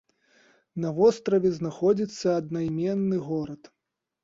На 0.85 0.89
востраве 0.99 1.51
знаходзіцца 1.59 2.27
аднайменны 2.39 3.23
горад. 3.31 3.73